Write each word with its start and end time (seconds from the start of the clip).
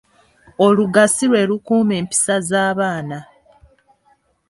Oluga 0.65 1.03
si 1.15 1.25
lwe 1.29 1.41
lukuuma 1.49 1.93
empisa 2.01 2.35
z’abaana. 2.49 3.19